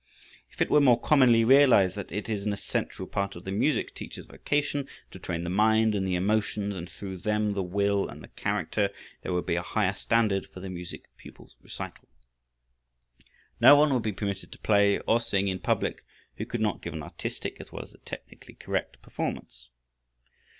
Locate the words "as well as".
17.61-17.93